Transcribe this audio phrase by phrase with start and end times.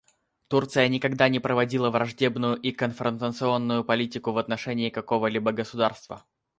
[0.47, 6.23] Турция никогда не проводила враждебную и конфронтационную политику в отношении какого-либо государства.